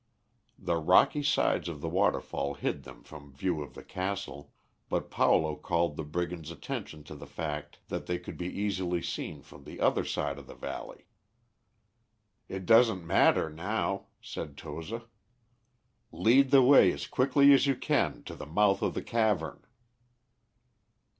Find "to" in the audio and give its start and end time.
7.03-7.13, 18.23-18.33